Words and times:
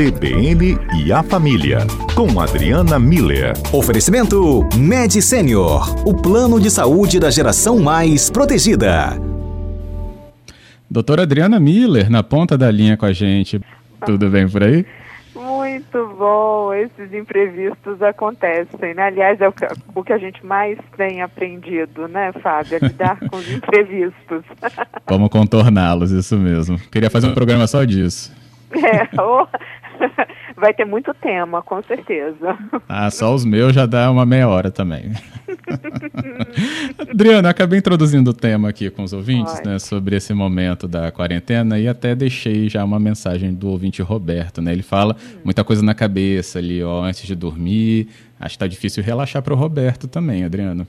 CBN 0.00 0.78
e 0.96 1.12
a 1.12 1.22
Família, 1.22 1.80
com 2.16 2.40
Adriana 2.40 2.98
Miller. 2.98 3.52
Oferecimento 3.70 4.66
Med 4.74 5.20
Senior, 5.20 6.08
o 6.08 6.14
plano 6.14 6.58
de 6.58 6.70
saúde 6.70 7.20
da 7.20 7.30
geração 7.30 7.78
mais 7.78 8.30
protegida. 8.30 9.10
Doutora 10.90 11.24
Adriana 11.24 11.60
Miller, 11.60 12.10
na 12.10 12.22
ponta 12.22 12.56
da 12.56 12.70
linha 12.70 12.96
com 12.96 13.04
a 13.04 13.12
gente. 13.12 13.60
Tudo 14.06 14.30
bem 14.30 14.48
por 14.48 14.62
aí? 14.62 14.86
Muito 15.34 16.16
bom, 16.18 16.72
esses 16.72 17.12
imprevistos 17.12 18.00
acontecem, 18.00 18.94
né? 18.94 19.02
Aliás, 19.02 19.38
é 19.38 19.48
o 19.48 19.52
que, 19.52 19.66
o 19.94 20.02
que 20.02 20.14
a 20.14 20.18
gente 20.18 20.46
mais 20.46 20.78
tem 20.96 21.20
aprendido, 21.20 22.08
né, 22.08 22.32
Fábio? 22.42 22.76
É 22.76 22.86
lidar 22.86 23.18
com 23.28 23.36
os 23.36 23.52
imprevistos. 23.52 24.44
Vamos 25.06 25.28
contorná-los, 25.28 26.10
isso 26.10 26.38
mesmo. 26.38 26.78
Queria 26.90 27.10
fazer 27.10 27.26
um 27.26 27.34
programa 27.34 27.66
só 27.66 27.84
disso. 27.84 28.40
É, 28.72 29.08
oh, 29.20 29.46
vai 30.56 30.72
ter 30.72 30.84
muito 30.84 31.12
tema, 31.14 31.62
com 31.62 31.82
certeza. 31.82 32.56
Ah, 32.88 33.10
só 33.10 33.34
os 33.34 33.44
meus 33.44 33.74
já 33.74 33.86
dá 33.86 34.10
uma 34.10 34.26
meia 34.26 34.48
hora 34.48 34.70
também. 34.70 35.12
Adriana, 37.10 37.50
acabei 37.50 37.78
introduzindo 37.78 38.30
o 38.30 38.34
tema 38.34 38.68
aqui 38.68 38.90
com 38.90 39.02
os 39.02 39.12
ouvintes, 39.12 39.62
né, 39.62 39.78
sobre 39.78 40.16
esse 40.16 40.32
momento 40.34 40.86
da 40.86 41.10
quarentena 41.10 41.78
e 41.78 41.88
até 41.88 42.14
deixei 42.14 42.68
já 42.68 42.84
uma 42.84 42.98
mensagem 42.98 43.54
do 43.54 43.68
ouvinte 43.68 44.02
Roberto, 44.02 44.60
né? 44.60 44.72
Ele 44.72 44.82
fala 44.82 45.14
hum. 45.14 45.40
muita 45.44 45.64
coisa 45.64 45.82
na 45.82 45.94
cabeça 45.94 46.58
ali, 46.58 46.82
ó, 46.82 47.02
antes 47.02 47.26
de 47.26 47.34
dormir. 47.34 48.08
Acho 48.38 48.54
que 48.54 48.58
tá 48.58 48.66
difícil 48.66 49.02
relaxar 49.02 49.42
para 49.42 49.52
o 49.52 49.56
Roberto 49.56 50.08
também, 50.08 50.44
Adriana. 50.44 50.86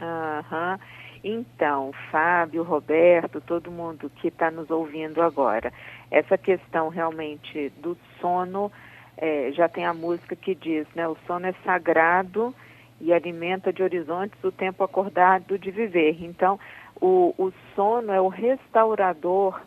Aham. 0.00 0.78
Então, 1.22 1.92
Fábio, 2.10 2.62
Roberto, 2.62 3.42
todo 3.42 3.70
mundo 3.70 4.10
que 4.16 4.28
está 4.28 4.50
nos 4.50 4.70
ouvindo 4.70 5.20
agora, 5.20 5.70
essa 6.10 6.38
questão 6.38 6.88
realmente 6.88 7.70
do 7.82 7.96
sono, 8.20 8.70
é, 9.16 9.50
já 9.52 9.68
tem 9.68 9.84
a 9.84 9.94
música 9.94 10.34
que 10.34 10.54
diz, 10.54 10.86
né? 10.94 11.06
O 11.06 11.16
sono 11.26 11.46
é 11.46 11.54
sagrado 11.64 12.54
e 13.00 13.12
alimenta 13.12 13.72
de 13.72 13.82
horizontes 13.82 14.42
o 14.44 14.52
tempo 14.52 14.84
acordado 14.84 15.58
de 15.58 15.70
viver. 15.70 16.22
Então, 16.22 16.58
o, 17.00 17.34
o 17.38 17.52
sono 17.74 18.12
é 18.12 18.20
o 18.20 18.28
restaurador 18.28 19.60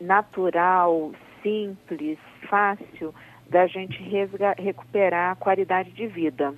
natural, 0.00 1.12
simples, 1.42 2.18
fácil 2.48 3.14
da 3.48 3.66
gente 3.66 4.02
recuperar 4.58 5.32
a 5.32 5.36
qualidade 5.36 5.90
de 5.90 6.06
vida. 6.06 6.54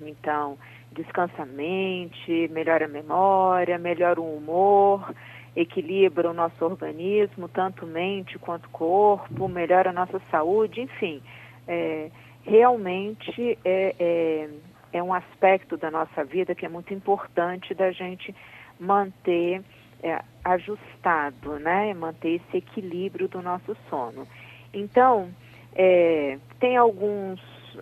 Então, 0.00 0.58
descansa 0.92 1.42
a 1.42 1.46
mente, 1.46 2.48
melhora 2.52 2.86
a 2.86 2.88
memória, 2.88 3.78
melhora 3.78 4.20
o 4.20 4.36
humor, 4.36 5.14
equilibra 5.60 6.30
o 6.30 6.32
nosso 6.32 6.64
organismo, 6.64 7.48
tanto 7.48 7.84
mente 7.84 8.38
quanto 8.38 8.68
corpo, 8.70 9.48
melhora 9.48 9.90
a 9.90 9.92
nossa 9.92 10.20
saúde, 10.30 10.80
enfim. 10.80 11.20
É, 11.66 12.10
realmente 12.44 13.58
é, 13.64 13.94
é, 13.98 14.48
é, 14.92 15.02
um 15.02 15.12
aspecto 15.12 15.76
da 15.76 15.90
nossa 15.90 16.24
vida 16.24 16.54
que 16.54 16.64
é 16.64 16.68
muito 16.68 16.94
importante 16.94 17.74
da 17.74 17.90
gente 17.90 18.32
manter 18.78 19.62
é, 20.00 20.22
ajustado, 20.44 21.58
né? 21.58 21.92
Manter 21.92 22.36
esse 22.36 22.58
equilíbrio 22.58 23.26
do 23.26 23.42
nosso 23.42 23.76
sono. 23.90 24.28
Então, 24.72 25.28
é, 25.74 26.38
tem 26.60 26.76
alguns, 26.76 27.40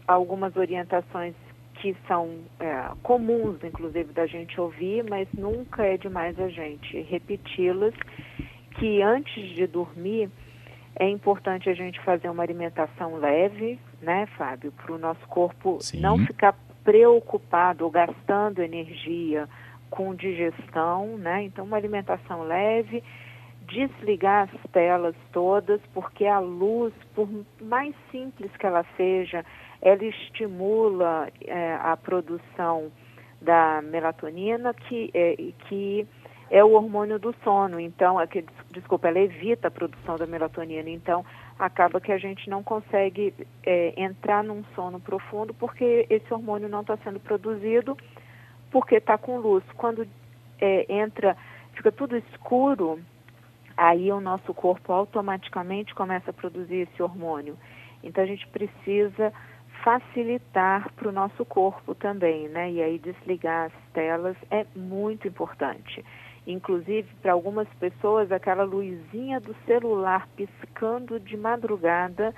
algumas 0.09 0.57
orientações 0.57 1.35
que 1.93 1.97
são 2.09 2.41
é, 2.59 2.91
comuns, 3.03 3.63
inclusive, 3.63 4.13
da 4.13 4.27
gente 4.27 4.61
ouvir, 4.61 5.05
mas 5.09 5.29
nunca 5.33 5.85
é 5.85 5.97
demais 5.97 6.39
a 6.41 6.49
gente 6.49 7.01
repeti-las, 7.03 7.95
que 8.73 9.03
antes 9.03 9.51
de 9.55 9.69
dormir 9.69 10.29
é 10.99 11.09
importante 11.09 11.71
a 11.71 11.75
gente 11.75 12.01
fazer 12.01 12.29
uma 12.29 12.43
alimentação 12.43 13.17
leve, 13.17 13.79
né, 14.03 14.27
Fábio, 14.37 14.73
para 14.73 14.93
o 14.93 14.99
nosso 14.99 15.25
corpo 15.29 15.79
Sim. 15.81 16.01
não 16.01 16.19
ficar 16.27 16.57
preocupado 16.83 17.85
ou 17.85 17.91
gastando 17.91 18.63
energia 18.63 19.49
com 19.89 20.15
digestão, 20.15 21.17
né? 21.19 21.45
Então, 21.45 21.65
uma 21.65 21.77
alimentação 21.77 22.43
leve, 22.43 23.05
desligar 23.69 24.49
as 24.53 24.71
telas 24.73 25.15
todas, 25.33 25.81
porque 25.95 26.27
a 26.27 26.41
luz, 26.41 26.93
por 27.15 27.29
mais 27.61 27.95
simples 28.11 28.51
que 28.57 28.67
ela 28.67 28.85
seja, 28.97 29.45
ela 29.87 30.05
estimula 30.05 31.29
é, 31.45 31.75
a 31.81 31.97
produção 31.97 32.91
da 33.41 33.81
melatonina, 33.83 34.75
que 34.75 35.13
é, 35.15 35.37
que 35.69 36.05
é 36.51 36.65
o 36.65 36.73
hormônio 36.73 37.21
do 37.21 37.33
sono. 37.45 37.79
Então, 37.79 38.21
é 38.21 38.27
que, 38.27 38.45
desculpa, 38.73 39.07
ela 39.07 39.21
evita 39.21 39.69
a 39.69 39.71
produção 39.71 40.17
da 40.17 40.27
melatonina. 40.27 40.91
Então, 40.91 41.25
acaba 41.57 42.01
que 42.01 42.11
a 42.11 42.19
gente 42.19 42.51
não 42.51 42.65
consegue 42.65 43.33
é, 43.65 43.95
entrar 43.97 44.43
num 44.43 44.65
sono 44.75 44.99
profundo 44.99 45.55
porque 45.55 46.05
esse 46.11 46.35
hormônio 46.35 46.69
não 46.69 46.81
está 46.81 46.97
sendo 47.05 47.21
produzido 47.21 47.97
porque 48.73 48.97
está 48.97 49.17
com 49.17 49.39
luz. 49.39 49.63
Quando 49.77 50.05
é, 50.61 50.93
entra, 50.93 51.37
fica 51.75 51.93
tudo 51.93 52.17
escuro, 52.17 52.99
aí 53.77 54.11
o 54.11 54.21
nosso 54.21 54.53
corpo 54.53 54.93
automaticamente 54.93 55.95
começa 55.95 56.31
a 56.31 56.35
produzir 56.35 56.89
esse 56.89 57.01
hormônio. 57.01 57.57
Então, 58.03 58.25
a 58.25 58.27
gente 58.27 58.49
precisa 58.49 59.33
facilitar 59.87 60.93
para 60.95 61.09
o 61.09 61.13
nosso 61.13 61.45
corpo 61.45 61.95
também, 61.95 62.49
né? 62.49 62.73
E 62.73 62.83
aí 62.83 62.99
desligar 62.99 63.67
as 63.67 63.93
telas 63.93 64.37
é 64.51 64.67
muito 64.75 65.29
importante. 65.29 66.05
Inclusive, 66.45 67.09
para 67.23 67.33
algumas 67.33 67.69
pessoas, 67.79 68.33
aquela 68.33 68.65
luzinha 68.65 69.39
do 69.39 69.55
celular 69.65 70.27
piscando 70.35 71.21
de 71.21 71.37
madrugada 71.37 72.35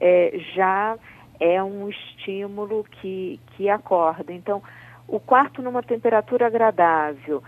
é, 0.00 0.40
já 0.54 0.96
é 1.38 1.62
um 1.62 1.86
estímulo 1.86 2.82
que, 2.84 3.38
que 3.48 3.68
acorda. 3.68 4.32
Então, 4.32 4.62
o 5.06 5.20
quarto 5.20 5.60
numa 5.60 5.82
temperatura 5.82 6.46
agradável, 6.46 7.42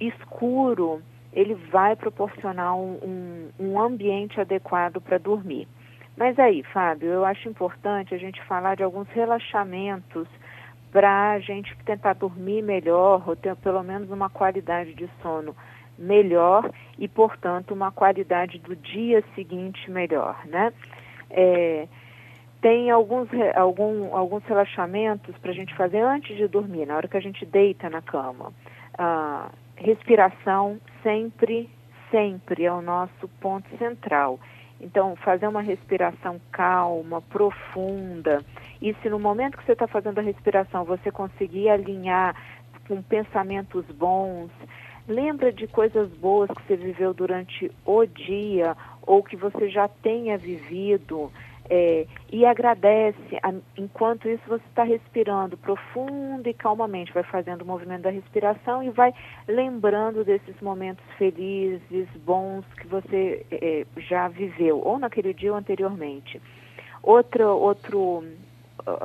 escuro, 0.00 1.02
ele 1.34 1.54
vai 1.70 1.96
proporcionar 1.96 2.74
um, 2.74 2.94
um, 3.02 3.48
um 3.60 3.78
ambiente 3.78 4.40
adequado 4.40 5.02
para 5.02 5.18
dormir. 5.18 5.68
Mas 6.20 6.38
aí, 6.38 6.62
Fábio, 6.62 7.08
eu 7.08 7.24
acho 7.24 7.48
importante 7.48 8.14
a 8.14 8.18
gente 8.18 8.44
falar 8.44 8.74
de 8.74 8.82
alguns 8.82 9.08
relaxamentos 9.08 10.28
para 10.92 11.30
a 11.30 11.38
gente 11.38 11.74
tentar 11.86 12.12
dormir 12.12 12.60
melhor 12.60 13.26
ou 13.26 13.34
ter 13.34 13.56
pelo 13.56 13.82
menos 13.82 14.10
uma 14.10 14.28
qualidade 14.28 14.92
de 14.92 15.08
sono 15.22 15.56
melhor 15.98 16.70
e, 16.98 17.08
portanto, 17.08 17.72
uma 17.72 17.90
qualidade 17.90 18.58
do 18.58 18.76
dia 18.76 19.24
seguinte 19.34 19.90
melhor, 19.90 20.38
né? 20.44 20.74
É, 21.30 21.88
tem 22.60 22.90
alguns, 22.90 23.30
algum, 23.54 24.14
alguns 24.14 24.44
relaxamentos 24.44 25.34
para 25.38 25.52
a 25.52 25.54
gente 25.54 25.74
fazer 25.74 26.02
antes 26.02 26.36
de 26.36 26.46
dormir, 26.46 26.84
na 26.84 26.96
hora 26.96 27.08
que 27.08 27.16
a 27.16 27.22
gente 27.22 27.46
deita 27.46 27.88
na 27.88 28.02
cama. 28.02 28.52
Ah, 28.98 29.50
respiração 29.74 30.78
sempre, 31.02 31.70
sempre 32.10 32.66
é 32.66 32.72
o 32.72 32.82
nosso 32.82 33.26
ponto 33.40 33.74
central. 33.78 34.38
Então, 34.80 35.14
fazer 35.16 35.46
uma 35.46 35.60
respiração 35.60 36.40
calma, 36.50 37.20
profunda. 37.20 38.42
E 38.80 38.94
se 38.94 39.10
no 39.10 39.18
momento 39.18 39.58
que 39.58 39.64
você 39.64 39.72
está 39.72 39.86
fazendo 39.86 40.18
a 40.18 40.22
respiração 40.22 40.84
você 40.84 41.10
conseguir 41.10 41.68
alinhar 41.68 42.34
com 42.88 43.02
pensamentos 43.02 43.84
bons, 43.86 44.50
lembra 45.06 45.52
de 45.52 45.66
coisas 45.66 46.08
boas 46.14 46.50
que 46.50 46.62
você 46.62 46.76
viveu 46.76 47.12
durante 47.12 47.70
o 47.84 48.06
dia 48.06 48.76
ou 49.02 49.22
que 49.22 49.36
você 49.36 49.68
já 49.68 49.86
tenha 49.86 50.38
vivido 50.38 51.30
é, 51.70 52.04
e 52.32 52.44
agradece. 52.44 53.38
A, 53.42 53.54
enquanto 53.78 54.28
isso, 54.28 54.42
você 54.48 54.64
está 54.66 54.82
respirando 54.82 55.56
profundo 55.56 56.48
e 56.48 56.52
calmamente, 56.52 57.12
vai 57.12 57.22
fazendo 57.22 57.62
o 57.62 57.66
movimento 57.66 58.02
da 58.02 58.10
respiração 58.10 58.82
e 58.82 58.90
vai 58.90 59.14
lembrando 59.46 60.24
desses 60.24 60.60
momentos 60.60 61.04
felizes, 61.16 62.08
bons 62.26 62.64
que 62.76 62.86
você 62.88 63.46
é, 63.52 63.86
já 63.96 64.26
viveu, 64.26 64.80
ou 64.84 64.98
naquele 64.98 65.32
dia 65.32 65.52
ou 65.52 65.56
anteriormente. 65.56 66.42
Outro, 67.02 67.46
outro, 67.56 68.24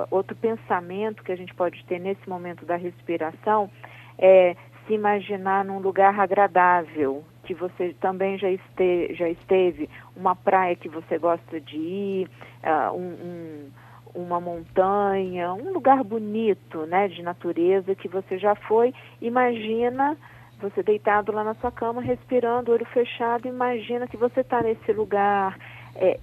outro 0.10 0.36
pensamento 0.36 1.24
que 1.24 1.32
a 1.32 1.38
gente 1.38 1.54
pode 1.54 1.86
ter 1.86 2.00
nesse 2.00 2.28
momento 2.28 2.66
da 2.66 2.76
respiração 2.76 3.70
é 4.18 4.56
se 4.86 4.94
imaginar 4.94 5.64
num 5.64 5.80
lugar 5.80 6.20
agradável, 6.20 7.24
que 7.46 7.54
você 7.54 7.96
também 8.02 8.38
já, 8.38 8.50
este, 8.50 9.14
já 9.14 9.30
esteve, 9.30 9.90
uma 10.16 10.36
praia 10.36 10.76
que 10.76 10.90
você 10.90 11.18
gosta 11.18 11.62
de 11.62 11.78
ir, 11.78 12.30
uh, 12.64 12.94
um, 12.94 13.14
um, 13.14 13.72
uma 14.16 14.42
montanha, 14.42 15.54
um 15.54 15.72
lugar 15.72 16.04
bonito, 16.04 16.86
né, 16.86 17.08
de 17.08 17.22
natureza 17.22 17.96
que 17.96 18.08
você 18.08 18.38
já 18.38 18.56
foi, 18.56 18.94
imagina 19.22 20.18
você 20.60 20.82
deitado 20.82 21.32
lá 21.32 21.44
na 21.44 21.54
sua 21.56 21.72
cama, 21.72 22.02
respirando, 22.02 22.72
olho 22.72 22.86
fechado, 22.86 23.48
imagina 23.48 24.08
que 24.08 24.18
você 24.18 24.42
está 24.42 24.62
nesse 24.62 24.92
lugar, 24.94 25.58
é, 25.96 26.20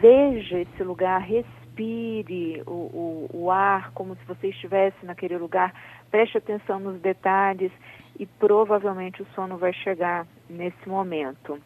veja 0.00 0.60
esse 0.60 0.82
lugar, 0.82 1.20
respire 1.20 2.62
o, 2.66 2.70
o, 2.70 3.30
o 3.32 3.50
ar 3.50 3.90
como 3.92 4.14
se 4.16 4.24
você 4.26 4.48
estivesse 4.48 5.04
naquele 5.04 5.36
lugar, 5.38 5.72
preste 6.10 6.38
atenção 6.38 6.78
nos 6.78 7.00
detalhes 7.00 7.72
e 8.18 8.26
provavelmente 8.26 9.22
o 9.22 9.26
sono 9.34 9.56
vai 9.56 9.72
chegar 9.72 10.26
nesse 10.48 10.88
momento. 10.88 11.58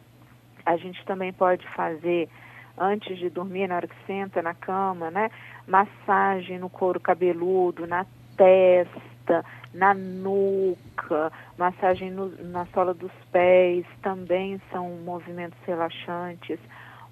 A 0.65 0.77
gente 0.77 1.03
também 1.05 1.33
pode 1.33 1.67
fazer 1.69 2.29
antes 2.77 3.17
de 3.17 3.29
dormir, 3.29 3.67
na 3.67 3.75
hora 3.75 3.87
que 3.87 4.05
senta 4.05 4.41
na 4.41 4.53
cama, 4.53 5.11
né? 5.11 5.29
Massagem 5.67 6.59
no 6.59 6.69
couro 6.69 6.99
cabeludo, 6.99 7.85
na 7.85 8.05
testa, 8.37 9.43
na 9.73 9.93
nuca, 9.93 11.31
massagem 11.57 12.09
no, 12.11 12.29
na 12.45 12.65
sola 12.67 12.93
dos 12.93 13.11
pés, 13.31 13.85
também 14.01 14.61
são 14.71 14.89
movimentos 15.03 15.59
relaxantes. 15.65 16.59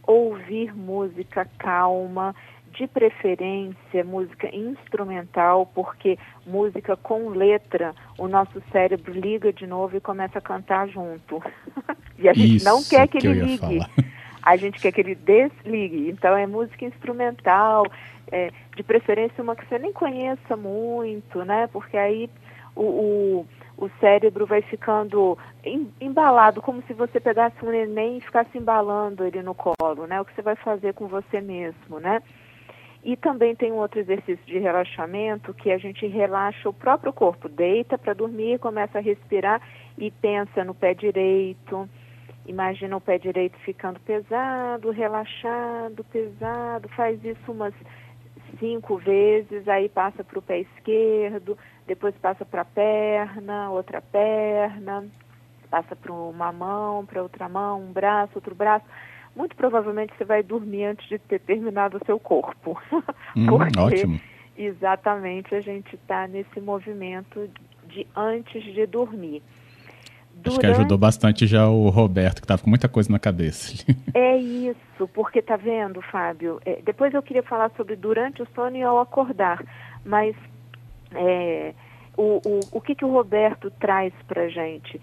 Ouvir 0.04 0.74
música 0.74 1.46
calma, 1.60 2.34
de 2.74 2.88
preferência 2.88 4.04
música 4.04 4.54
instrumental, 4.56 5.66
porque 5.74 6.18
música 6.46 6.96
com 6.96 7.30
letra, 7.30 7.94
o 8.18 8.28
nosso 8.28 8.62
cérebro 8.72 9.14
liga 9.14 9.52
de 9.52 9.66
novo 9.66 9.98
e 9.98 10.02
começa 10.02 10.40
a 10.40 10.42
cantar 10.42 10.88
junto. 10.88 11.42
e 12.18 12.28
a 12.28 12.34
gente 12.34 12.58
Isso 12.58 12.66
não 12.66 12.84
quer 12.84 13.08
que, 13.08 13.18
que 13.18 13.28
ele 13.28 13.42
ligue. 13.42 13.80
Falar. 13.80 13.90
A 14.44 14.56
gente 14.56 14.80
quer 14.80 14.92
que 14.92 15.02
ele 15.02 15.16
desligue. 15.16 16.10
Então 16.10 16.36
é 16.38 16.48
música 16.48 16.86
instrumental, 16.86 17.86
é, 18.32 18.52
de 18.76 18.84
preferência 18.84 19.44
uma 19.44 19.56
que 19.56 19.66
você 19.66 19.78
nem 19.80 19.92
conheça 19.92 20.56
muito, 20.56 21.44
né? 21.44 21.68
Porque 21.68 21.98
aí 21.98 22.30
o, 22.76 22.84
o, 22.84 23.48
o 23.78 23.90
cérebro 24.00 24.46
vai 24.46 24.62
ficando 24.62 25.38
embalado, 26.00 26.62
como 26.62 26.82
se 26.84 26.94
você 26.94 27.20
pegasse 27.20 27.58
um 27.64 27.70
neném 27.70 28.18
e 28.18 28.22
ficasse 28.22 28.58
embalando 28.58 29.26
ele 29.26 29.42
no 29.42 29.56
colo, 29.56 30.08
né? 30.08 30.22
O 30.22 30.26
que 30.26 30.34
você 30.34 30.42
vai 30.42 30.56
fazer 30.56 30.94
com 30.94 31.08
você 31.08 31.42
mesmo, 31.42 32.00
né? 32.00 32.22
E 33.04 33.16
também 33.16 33.56
tem 33.56 33.72
um 33.72 33.78
outro 33.78 34.00
exercício 34.00 34.46
de 34.46 34.58
relaxamento 34.60 35.54
que 35.54 35.72
a 35.72 35.78
gente 35.78 36.06
relaxa 36.08 36.68
o 36.68 36.74
próprio 36.74 37.14
corpo, 37.14 37.48
deita 37.48 37.98
para 37.98 38.14
dormir, 38.14 38.60
começa 38.60 38.98
a 38.98 39.02
respirar 39.02 39.62
e 39.98 40.12
pensa 40.12 40.64
no 40.64 40.74
pé 40.74 40.94
direito. 40.94 41.88
Imagina 42.46 42.98
o 42.98 43.02
pé 43.02 43.18
direito 43.18 43.58
ficando 43.60 44.00
pesado, 44.00 44.90
relaxado, 44.92 46.04
pesado. 46.06 46.90
Faz 46.90 47.24
isso 47.24 47.52
umas 47.52 47.74
cinco 48.60 48.98
vezes, 48.98 49.68
aí 49.68 49.90
passa 49.90 50.24
para 50.24 50.40
o 50.40 50.42
pé 50.42 50.60
esquerdo, 50.60 51.58
depois 51.86 52.16
passa 52.16 52.46
para 52.46 52.62
a 52.62 52.66
perna, 52.66 53.70
outra 53.70 54.02
perna, 54.02 55.06
passa 55.70 55.96
para 55.96 56.12
uma 56.12 56.52
mão, 56.52 57.06
para 57.06 57.22
outra 57.22 57.48
mão, 57.48 57.82
um 57.82 57.92
braço, 57.92 58.34
outro 58.36 58.56
braço 58.56 58.86
muito 59.38 59.56
provavelmente 59.56 60.14
você 60.18 60.26
vai 60.26 60.42
dormir 60.42 60.86
antes 60.86 61.08
de 61.08 61.20
ter 61.20 61.40
terminado 61.40 61.98
o 61.98 62.06
seu 62.06 62.20
corpo. 62.20 62.82
Hum, 63.36 63.46
Porque 63.46 63.80
ótimo. 63.80 64.20
exatamente 64.58 65.54
a 65.54 65.62
gente 65.62 65.94
está 65.94 66.28
nesse 66.28 66.60
movimento 66.60 67.48
de 67.88 68.08
antes 68.16 68.64
de 68.64 68.86
dormir. 68.88 69.44
Acho 70.44 70.60
que 70.60 70.66
ajudou 70.66 70.98
bastante 70.98 71.46
já 71.46 71.68
o 71.68 71.90
Roberto, 71.90 72.38
que 72.38 72.46
estava 72.46 72.62
com 72.62 72.70
muita 72.70 72.88
coisa 72.88 73.12
na 73.12 73.20
cabeça. 73.20 73.86
É 74.14 74.38
isso, 74.38 75.08
porque 75.14 75.42
tá 75.42 75.56
vendo, 75.56 76.02
Fábio? 76.02 76.60
É, 76.66 76.80
depois 76.84 77.14
eu 77.14 77.22
queria 77.22 77.44
falar 77.44 77.70
sobre 77.78 77.96
durante 77.96 78.42
o 78.42 78.48
sono 78.56 78.76
e 78.76 78.82
ao 78.82 79.00
acordar, 79.00 79.64
mas 80.04 80.36
é, 81.14 81.74
o, 82.18 82.42
o, 82.44 82.60
o 82.72 82.82
que, 82.82 82.96
que 82.96 83.06
o 83.06 83.12
Roberto 83.12 83.72
traz 83.80 84.14
para 84.28 84.50
gente? 84.50 84.98
Uh, 84.98 85.02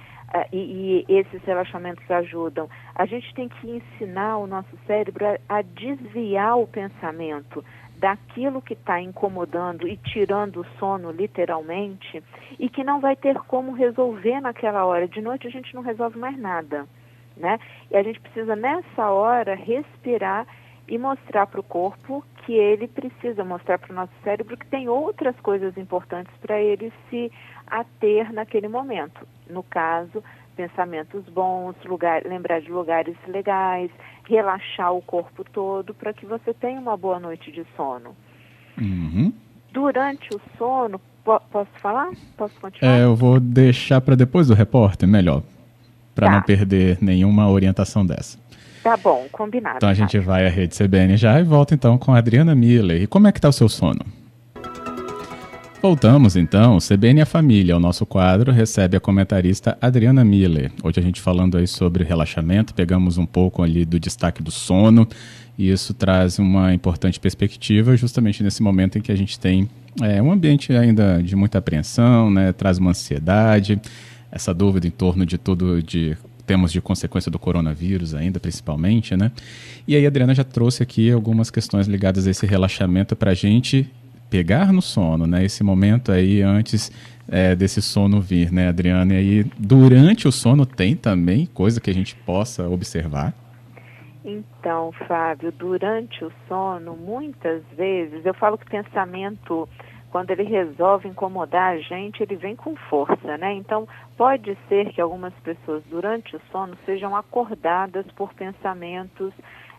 e, 0.53 1.05
e, 1.09 1.15
esses 1.17 1.43
relaxamentos 1.45 2.09
ajudam. 2.11 2.69
A 2.95 3.07
gente 3.07 3.33
tem 3.35 3.49
que 3.49 3.71
ensinar 3.71 4.39
o 4.39 4.47
nosso 4.47 4.77
cérebro 4.87 5.25
a, 5.27 5.59
a 5.59 5.63
desviar 5.63 6.59
o 6.59 6.67
pensamento 6.67 7.65
daquilo 7.97 8.61
que 8.61 8.75
está 8.75 9.01
incomodando 9.01 9.87
e 9.87 9.97
tirando 9.97 10.61
o 10.61 10.67
sono, 10.79 11.11
literalmente, 11.11 12.23
e 12.59 12.69
que 12.69 12.83
não 12.83 13.01
vai 13.01 13.17
ter 13.17 13.39
como 13.45 13.73
resolver 13.73 14.41
naquela 14.41 14.85
hora. 14.85 15.07
De 15.07 15.21
noite 15.21 15.47
a 15.47 15.51
gente 15.51 15.75
não 15.75 15.83
resolve 15.83 16.19
mais 16.19 16.37
nada, 16.37 16.87
né? 17.37 17.59
E 17.91 17.97
a 17.97 18.03
gente 18.03 18.21
precisa 18.21 18.57
nessa 18.57 19.11
hora 19.11 19.55
respirar 19.55 20.47
e 20.89 20.99
mostrar 20.99 21.47
para 21.47 21.61
o 21.61 21.65
corpo 21.65 22.25
que 22.45 22.53
ele 22.53 22.87
precisa 22.87 23.45
mostrar 23.45 23.79
para 23.79 23.93
o 23.93 23.95
nosso 23.95 24.13
cérebro 24.23 24.57
que 24.57 24.67
tem 24.67 24.89
outras 24.89 25.35
coisas 25.41 25.77
importantes 25.77 26.33
para 26.41 26.61
ele 26.61 26.93
se 27.09 27.33
ater 27.67 28.33
naquele 28.33 28.69
momento. 28.69 29.27
No 29.49 29.63
caso, 29.63 30.23
pensamentos 30.55 31.25
bons, 31.29 31.75
lugar, 31.85 32.23
lembrar 32.25 32.61
de 32.61 32.71
lugares 32.71 33.17
legais, 33.27 33.91
relaxar 34.29 34.93
o 34.93 35.03
corpo 35.03 35.45
todo 35.45 35.95
para 35.95 36.13
que 36.13 36.27
você 36.27 36.53
tenha 36.55 36.81
uma 36.81 36.97
boa 36.97 37.19
noite 37.19 37.51
de 37.51 37.65
sono. 37.77 38.15
Uhum. 38.79 39.33
Durante 39.73 40.29
o 40.35 40.41
sono, 40.57 41.01
po 41.25 41.41
posso 41.51 41.71
falar? 41.81 42.11
Posso 42.37 42.55
continuar? 42.61 42.99
É, 42.99 43.05
eu 43.05 43.17
vou 43.17 43.41
deixar 43.41 44.01
para 44.01 44.15
depois 44.15 44.49
do 44.49 44.55
repórter, 44.55 45.09
melhor, 45.09 45.43
para 46.15 46.29
tá. 46.29 46.33
não 46.35 46.43
perder 46.43 46.99
nenhuma 47.01 47.49
orientação 47.49 48.05
dessa. 48.07 48.39
Tá 48.85 48.99
bom, 48.99 49.27
combinado. 49.33 49.79
Então 49.79 49.89
a 49.89 49.95
gente 49.95 50.19
vai 50.19 50.47
à 50.47 50.51
rede 50.51 50.77
CBN 50.77 51.17
já 51.17 51.41
e 51.41 51.43
volta 51.43 51.75
então 51.75 51.97
com 51.97 52.13
a 52.13 52.19
Adriana 52.19 52.55
Miller. 52.55 53.01
E 53.01 53.07
como 53.07 53.27
é 53.27 53.33
que 53.33 53.41
tá 53.41 53.49
o 53.49 53.53
seu 53.53 53.67
sono? 53.67 54.05
Voltamos 55.81 56.37
então, 56.37 56.77
CBN 56.79 57.23
a 57.23 57.27
Família, 57.27 57.77
o 57.77 57.81
nosso 57.81 58.05
quadro, 58.05 58.53
recebe 58.53 58.95
a 58.95 59.01
comentarista 59.01 59.79
Adriana 59.81 60.23
Miller. 60.23 60.71
Hoje 60.83 61.01
a 61.01 61.03
gente 61.03 61.19
falando 61.19 61.57
aí 61.57 61.67
sobre 61.67 62.05
relaxamento, 62.05 62.75
pegamos 62.75 63.17
um 63.17 63.25
pouco 63.25 63.63
ali 63.63 63.87
do 63.87 63.99
destaque 63.99 64.43
do 64.43 64.51
sono, 64.51 65.09
e 65.59 65.71
isso 65.71 65.95
traz 65.95 66.39
uma 66.39 66.75
importante 66.75 67.19
perspectiva 67.19 67.97
justamente 67.97 68.43
nesse 68.43 68.63
momento 68.63 68.99
em 68.99 69.01
que 69.01 69.13
a 69.13 69.17
gente 69.17 69.39
tem 69.39 69.69
é, 70.03 70.23
um 70.23 70.33
ambiente 70.33 70.73
ainda 70.73 71.23
de 71.23 71.37
muita 71.37 71.59
apreensão, 71.59 72.31
né, 72.31 72.53
traz 72.53 72.79
uma 72.79 72.91
ansiedade, 72.91 73.81
essa 74.33 74.55
dúvida 74.55 74.87
em 74.87 74.91
torno 74.91 75.25
de 75.25 75.37
tudo, 75.37 75.83
de 75.83 76.17
temos 76.47 76.73
de 76.73 76.81
consequência 76.81 77.31
do 77.31 77.39
coronavírus 77.39 78.15
ainda, 78.15 78.39
principalmente, 78.39 79.17
né? 79.17 79.33
E 79.87 79.97
aí 79.97 80.05
a 80.05 80.09
Adriana 80.09 80.35
já 80.35 80.45
trouxe 80.45 80.83
aqui 80.83 81.11
algumas 81.11 81.51
questões 81.51 81.87
ligadas 81.87 82.27
a 82.27 82.31
esse 82.31 82.47
relaxamento 82.47 83.17
para 83.17 83.31
a 83.31 83.35
gente 83.35 83.91
pegar 84.31 84.73
no 84.73 84.83
sono, 84.83 85.27
né? 85.27 85.45
Esse 85.45 85.63
momento 85.63 86.11
aí 86.11 86.43
antes 86.43 86.91
é, 87.29 87.55
desse 87.55 87.81
sono 87.81 88.21
vir, 88.21 88.53
né, 88.53 88.69
Adriana? 88.69 89.15
E 89.15 89.17
aí, 89.17 89.45
durante 89.59 90.27
o 90.27 90.33
sono 90.33 90.67
tem 90.67 90.97
também 90.97 91.47
coisa 91.47 91.81
que 91.81 91.91
a 91.91 91.95
gente 91.95 92.15
possa 92.15 92.69
observar? 92.69 93.33
Então, 94.25 94.91
Fábio, 95.07 95.53
durante 95.53 96.25
o 96.25 96.33
sono, 96.49 96.97
muitas 96.97 97.63
vezes, 97.77 98.25
eu 98.25 98.35
falo 98.35 98.57
que 98.57 98.65
pensamento 98.65 99.69
quando 100.15 100.31
ele 100.31 100.45
resolve 100.45 101.09
incomodar 101.09 101.75
a 101.75 101.79
gente, 101.79 102.23
ele 102.23 102.37
vem 102.37 102.55
com 102.55 102.77
força, 102.89 103.37
né? 103.37 103.53
Então, 103.55 103.89
pode 104.17 104.57
ser 104.69 104.93
que 104.93 105.01
algumas 105.01 105.35
pessoas 105.43 105.83
durante 105.85 106.37
o 106.37 106.41
sono 106.51 106.77
sejam 106.85 107.17
acordadas 107.17 108.07
por 108.13 108.33
pensamentos 108.35 109.33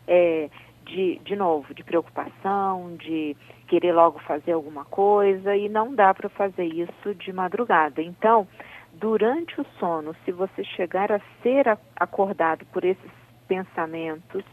é, 0.08 0.50
de, 0.86 1.20
de 1.20 1.36
novo, 1.36 1.74
de 1.74 1.84
preocupação, 1.84 2.96
de 2.98 3.36
querer 3.68 3.94
logo 3.94 4.20
fazer 4.20 4.52
alguma 4.52 4.86
coisa 4.86 5.56
e 5.56 5.68
não 5.68 5.94
dá 5.94 6.14
para 6.14 6.30
fazer 6.30 6.66
isso 6.66 7.16
de 7.16 7.34
madrugada. 7.34 8.02
Então, 8.02 8.48
durante 8.94 9.60
o 9.60 9.66
sono, 9.80 10.16
se 10.24 10.32
você 10.32 10.64
chegar 10.64 11.12
a 11.12 11.20
ser 11.42 11.66
acordado 11.96 12.66
por 12.68 12.86
esses 12.86 13.12
pensamentos, 13.48 14.44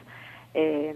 é, 0.54 0.95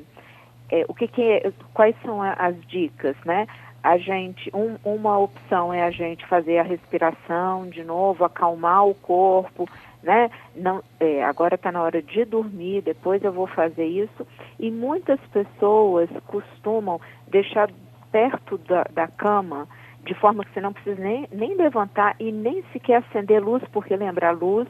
é, 0.70 0.84
o 0.88 0.94
que, 0.94 1.06
que 1.08 1.22
é, 1.22 1.52
quais 1.72 1.94
são 2.02 2.20
as 2.22 2.60
dicas, 2.66 3.16
né? 3.24 3.46
A 3.86 3.98
gente, 3.98 4.50
um, 4.52 4.76
uma 4.84 5.16
opção 5.16 5.72
é 5.72 5.84
a 5.84 5.92
gente 5.92 6.26
fazer 6.26 6.58
a 6.58 6.64
respiração 6.64 7.68
de 7.68 7.84
novo, 7.84 8.24
acalmar 8.24 8.84
o 8.84 8.96
corpo, 8.96 9.68
né? 10.02 10.28
Não, 10.56 10.82
é, 10.98 11.22
agora 11.22 11.54
está 11.54 11.70
na 11.70 11.80
hora 11.80 12.02
de 12.02 12.24
dormir, 12.24 12.82
depois 12.82 13.22
eu 13.22 13.32
vou 13.32 13.46
fazer 13.46 13.84
isso. 13.84 14.26
E 14.58 14.72
muitas 14.72 15.20
pessoas 15.32 16.10
costumam 16.26 17.00
deixar 17.28 17.70
perto 18.10 18.58
da, 18.58 18.82
da 18.92 19.06
cama, 19.06 19.68
de 20.04 20.14
forma 20.14 20.44
que 20.44 20.52
você 20.52 20.60
não 20.60 20.72
precisa 20.72 21.00
nem, 21.00 21.28
nem 21.30 21.54
levantar 21.54 22.16
e 22.18 22.32
nem 22.32 22.64
sequer 22.72 23.04
acender 23.08 23.40
luz, 23.40 23.62
porque 23.72 23.94
lembra, 23.94 24.30
a 24.30 24.32
luz 24.32 24.66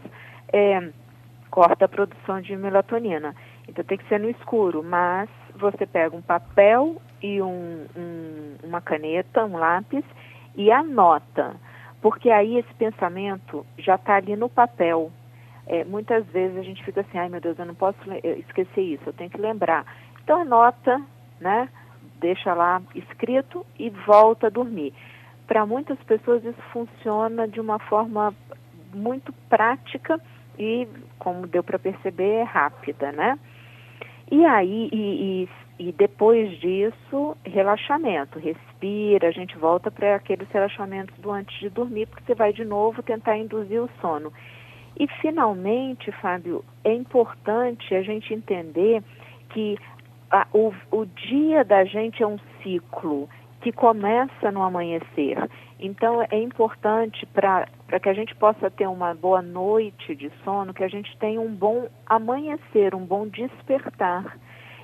é, 0.53 0.91
corta 1.51 1.87
a 1.87 1.89
produção 1.89 2.43
de 2.43 2.55
melatonina. 2.55 3.35
Então 3.67 3.83
tem 3.83 3.97
que 3.97 4.09
ser 4.09 4.21
no 4.21 4.29
escuro, 4.29 4.83
mas 4.85 5.31
você 5.57 5.87
pega 5.87 6.17
um 6.17 6.23
papel 6.23 7.01
e 7.23 7.41
um, 7.43 7.87
um, 7.97 8.57
uma 8.63 8.81
caneta, 8.81 9.45
um 9.45 9.57
lápis 9.57 10.05
e 10.55 10.71
anota, 10.71 11.57
porque 12.01 12.31
aí 12.31 12.59
esse 12.59 12.73
pensamento 12.75 13.67
já 13.79 13.97
está 13.97 14.17
ali 14.17 14.37
no 14.37 14.49
papel. 14.49 15.11
É, 15.67 15.85
muitas 15.85 16.25
vezes 16.27 16.57
a 16.57 16.63
gente 16.63 16.85
fica 16.85 17.01
assim, 17.01 17.19
ai 17.19 17.29
meu 17.29 17.41
Deus, 17.41 17.59
eu 17.59 17.67
não 17.67 17.75
posso 17.75 17.99
esquecer 18.23 18.81
isso, 18.81 19.03
eu 19.07 19.13
tenho 19.13 19.31
que 19.31 19.41
lembrar. 19.41 19.85
Então 20.23 20.41
anota, 20.41 21.01
né? 21.41 21.69
Deixa 22.21 22.55
lá 22.55 22.81
escrito 22.95 23.67
e 23.79 23.91
volta 23.91 24.47
a 24.47 24.51
dormir. 24.51 24.95
Para 25.47 25.67
muitas 25.67 25.99
pessoas 26.05 26.45
isso 26.45 26.63
funciona 26.73 27.47
de 27.47 27.61
uma 27.61 27.79
forma 27.79 28.35
muito 28.95 29.33
prática 29.49 30.21
e, 30.59 30.89
como 31.19 31.47
deu 31.47 31.63
para 31.63 31.79
perceber, 31.79 32.31
é 32.31 32.43
rápida, 32.43 33.13
né? 33.13 33.39
E 34.31 34.45
aí, 34.45 34.89
e, 34.93 35.49
e, 35.79 35.89
e, 35.89 35.93
depois 35.93 36.59
disso, 36.59 37.37
relaxamento, 37.45 38.39
respira, 38.39 39.29
a 39.29 39.31
gente 39.31 39.57
volta 39.57 39.91
para 39.91 40.17
aqueles 40.17 40.49
relaxamentos 40.51 41.17
do 41.19 41.31
antes 41.31 41.57
de 41.61 41.69
dormir, 41.69 42.07
porque 42.07 42.25
você 42.25 42.35
vai 42.35 42.53
de 42.53 42.65
novo 42.65 43.03
tentar 43.03 43.39
induzir 43.39 43.81
o 43.81 43.91
sono. 44.01 44.33
E 44.99 45.07
finalmente, 45.21 46.11
Fábio, 46.11 46.65
é 46.83 46.93
importante 46.93 47.95
a 47.95 48.03
gente 48.03 48.35
entender 48.35 49.03
que 49.51 49.79
a, 50.31 50.47
o, 50.53 50.73
o 50.91 51.07
dia 51.07 51.65
da 51.65 51.85
gente 51.85 52.23
é 52.23 52.27
um 52.27 52.39
ciclo 52.63 53.29
que 53.61 53.71
começa 53.71 54.51
no 54.51 54.63
amanhecer. 54.63 55.39
Então 55.79 56.23
é 56.31 56.39
importante 56.39 57.27
para 57.27 57.67
que 58.03 58.09
a 58.09 58.15
gente 58.15 58.35
possa 58.35 58.71
ter 58.71 58.87
uma 58.87 59.15
boa 59.15 59.43
noite 59.43 60.15
de 60.15 60.31
sono, 60.43 60.73
que 60.73 60.83
a 60.83 60.89
gente 60.89 61.17
tenha 61.19 61.41
um 61.41 61.55
bom 61.55 61.89
amanhecer, 62.07 62.95
um 62.95 63.05
bom 63.05 63.27
despertar. 63.29 64.39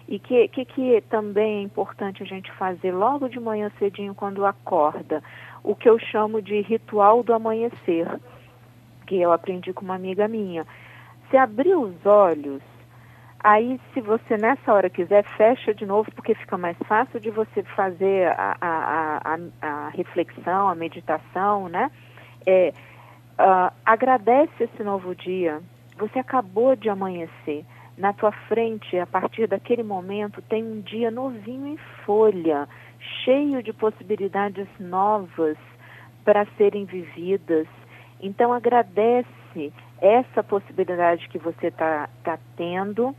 E 0.06 0.18
que, 0.18 0.48
que, 0.48 0.64
que 0.64 1.00
também 1.08 1.60
é 1.60 1.62
importante 1.62 2.22
a 2.22 2.26
gente 2.26 2.50
fazer 2.52 2.92
logo 2.92 3.28
de 3.28 3.40
manhã 3.40 3.70
cedinho 3.78 4.14
quando 4.14 4.44
acorda, 4.44 5.22
o 5.62 5.74
que 5.74 5.88
eu 5.88 5.98
chamo 5.98 6.42
de 6.42 6.60
ritual 6.60 7.22
do 7.22 7.32
amanhecer, 7.32 8.20
que 9.06 9.16
eu 9.16 9.32
aprendi 9.32 9.72
com 9.72 9.84
uma 9.84 9.94
amiga 9.94 10.28
minha. 10.28 10.66
Se 11.30 11.36
abrir 11.36 11.74
os 11.74 12.04
olhos, 12.04 12.60
Aí, 13.44 13.80
se 13.92 14.00
você 14.00 14.36
nessa 14.36 14.72
hora 14.72 14.88
quiser, 14.88 15.24
fecha 15.36 15.74
de 15.74 15.84
novo, 15.84 16.08
porque 16.12 16.32
fica 16.32 16.56
mais 16.56 16.76
fácil 16.86 17.18
de 17.18 17.28
você 17.28 17.64
fazer 17.74 18.28
a, 18.28 18.56
a, 18.60 19.34
a, 19.34 19.38
a 19.60 19.88
reflexão, 19.88 20.68
a 20.68 20.74
meditação, 20.76 21.68
né? 21.68 21.90
É, 22.46 22.72
uh, 23.32 23.72
agradece 23.84 24.62
esse 24.62 24.84
novo 24.84 25.12
dia. 25.12 25.60
Você 25.96 26.20
acabou 26.20 26.76
de 26.76 26.88
amanhecer. 26.88 27.64
Na 27.98 28.12
tua 28.12 28.32
frente, 28.32 28.96
a 28.96 29.06
partir 29.06 29.48
daquele 29.48 29.82
momento, 29.82 30.40
tem 30.42 30.64
um 30.64 30.80
dia 30.80 31.10
novinho 31.10 31.66
em 31.66 31.76
folha, 32.06 32.68
cheio 33.24 33.60
de 33.60 33.72
possibilidades 33.72 34.68
novas 34.78 35.58
para 36.24 36.46
serem 36.56 36.84
vividas. 36.84 37.66
Então, 38.20 38.52
agradece 38.52 39.72
essa 40.00 40.42
possibilidade 40.42 41.28
que 41.28 41.38
você 41.38 41.66
está 41.66 42.08
tá 42.24 42.38
tendo 42.56 43.14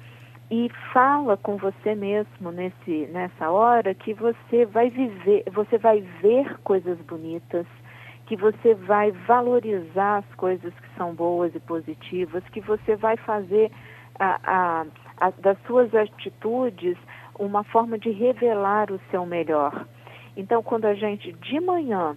e 0.51 0.69
fala 0.91 1.37
com 1.37 1.57
você 1.57 1.95
mesmo 1.95 2.51
nesse, 2.51 3.07
nessa 3.11 3.49
hora 3.49 3.93
que 3.93 4.13
você 4.13 4.65
vai 4.65 4.89
viver, 4.89 5.43
você 5.51 5.77
vai 5.77 6.01
ver 6.21 6.57
coisas 6.63 6.97
bonitas, 7.01 7.65
que 8.25 8.35
você 8.35 8.73
vai 8.73 9.11
valorizar 9.11 10.17
as 10.17 10.35
coisas 10.35 10.73
que 10.73 10.95
são 10.97 11.13
boas 11.13 11.53
e 11.55 11.59
positivas, 11.59 12.43
que 12.49 12.61
você 12.61 12.95
vai 12.95 13.17
fazer 13.17 13.71
a, 14.19 14.39
a, 14.43 14.85
a, 15.17 15.29
das 15.39 15.57
suas 15.65 15.93
atitudes 15.93 16.97
uma 17.39 17.63
forma 17.63 17.97
de 17.97 18.11
revelar 18.11 18.91
o 18.91 18.99
seu 19.09 19.25
melhor. 19.25 19.85
Então, 20.37 20.61
quando 20.63 20.85
a 20.85 20.93
gente 20.93 21.31
de 21.31 21.59
manhã 21.59 22.15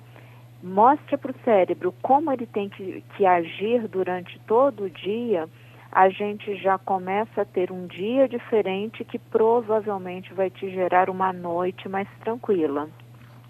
mostra 0.63 1.17
para 1.19 1.31
o 1.31 1.39
cérebro 1.45 1.95
como 2.03 2.33
ele 2.33 2.47
tem 2.47 2.69
que, 2.69 3.03
que 3.17 3.27
agir 3.27 3.87
durante 3.89 4.39
todo 4.41 4.85
o 4.85 4.91
dia, 4.91 5.49
a 5.97 6.11
gente 6.11 6.55
já 6.57 6.77
começa 6.77 7.41
a 7.41 7.45
ter 7.47 7.73
um 7.73 7.87
dia 7.87 8.29
diferente 8.29 9.03
que 9.03 9.19
provavelmente 9.19 10.31
vai 10.35 10.51
te 10.51 10.71
gerar 10.71 11.09
uma 11.09 11.33
noite 11.33 11.89
mais 11.89 12.07
tranquila. 12.23 12.87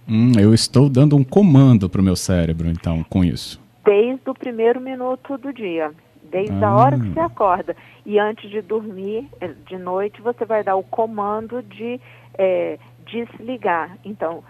Hum, 0.09 0.31
eu 0.39 0.55
estou 0.55 0.89
dando 0.89 1.17
um 1.17 1.25
comando 1.25 1.91
para 1.91 2.01
o 2.01 2.05
meu 2.05 2.15
cérebro, 2.15 2.69
então, 2.69 3.03
com 3.03 3.25
isso. 3.25 3.61
Desde 3.85 4.31
o 4.31 4.33
primeiro 4.33 4.81
minuto 4.81 5.37
do 5.37 5.53
dia, 5.53 5.91
desde 6.31 6.63
ah. 6.63 6.69
a 6.69 6.77
hora 6.77 6.97
que 6.97 7.09
você 7.09 7.19
acorda. 7.19 7.77
E 8.05 8.17
antes 8.17 8.49
de 8.49 8.63
dormir, 8.63 9.29
eh, 9.41 9.53
de 9.67 9.77
noite, 9.77 10.23
você 10.23 10.45
vai 10.45 10.63
dar 10.63 10.77
o 10.77 10.85
comando 10.85 11.61
de 11.65 12.01
é, 12.39 12.79
desligar. 13.07 13.99
Então, 14.05 14.45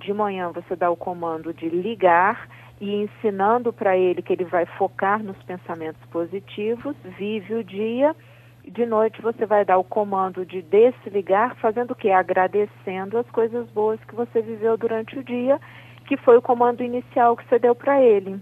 de 0.00 0.10
manhã 0.14 0.50
você 0.54 0.74
dá 0.74 0.90
o 0.90 0.96
comando 0.96 1.52
de 1.52 1.68
ligar 1.68 2.48
e 2.82 2.96
ensinando 2.96 3.72
para 3.72 3.96
ele 3.96 4.20
que 4.20 4.32
ele 4.32 4.44
vai 4.44 4.66
focar 4.66 5.22
nos 5.22 5.40
pensamentos 5.44 6.02
positivos, 6.10 6.96
vive 7.16 7.54
o 7.54 7.62
dia. 7.62 8.12
De 8.66 8.84
noite 8.84 9.22
você 9.22 9.46
vai 9.46 9.64
dar 9.64 9.78
o 9.78 9.84
comando 9.84 10.44
de 10.44 10.62
desligar, 10.62 11.54
fazendo 11.60 11.92
o 11.92 11.94
quê? 11.94 12.10
Agradecendo 12.10 13.18
as 13.18 13.30
coisas 13.30 13.70
boas 13.70 14.00
que 14.02 14.16
você 14.16 14.42
viveu 14.42 14.76
durante 14.76 15.16
o 15.16 15.22
dia, 15.22 15.60
que 16.06 16.16
foi 16.16 16.36
o 16.36 16.42
comando 16.42 16.82
inicial 16.82 17.36
que 17.36 17.48
você 17.48 17.56
deu 17.56 17.72
para 17.72 18.02
ele. 18.02 18.40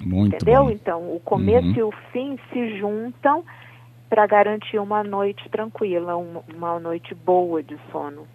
Muito 0.00 0.34
Entendeu? 0.34 0.64
Bom. 0.64 0.70
Então, 0.70 1.14
o 1.14 1.20
começo 1.20 1.68
uhum. 1.68 1.74
e 1.76 1.82
o 1.84 1.92
fim 2.10 2.36
se 2.52 2.76
juntam 2.80 3.44
para 4.08 4.26
garantir 4.26 4.80
uma 4.80 5.04
noite 5.04 5.48
tranquila, 5.50 6.16
uma, 6.16 6.42
uma 6.52 6.80
noite 6.80 7.14
boa 7.14 7.62
de 7.62 7.78
sono. 7.92 8.26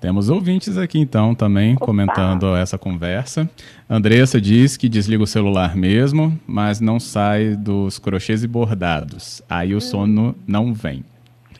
Temos 0.00 0.30
ouvintes 0.30 0.78
aqui 0.78 0.98
então 0.98 1.34
também 1.34 1.74
Opa. 1.74 1.84
comentando 1.84 2.56
essa 2.56 2.78
conversa. 2.78 3.48
Andressa 3.88 4.40
diz 4.40 4.76
que 4.76 4.88
desliga 4.88 5.22
o 5.22 5.26
celular 5.26 5.76
mesmo, 5.76 6.38
mas 6.46 6.80
não 6.80 6.98
sai 6.98 7.54
dos 7.54 7.98
crochês 7.98 8.42
e 8.42 8.48
bordados. 8.48 9.42
Aí 9.48 9.74
o 9.74 9.76
hum. 9.76 9.80
sono 9.80 10.34
não 10.46 10.72
vem. 10.72 11.04